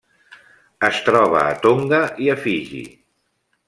[0.87, 2.85] Es troba a Tonga i a Fiji.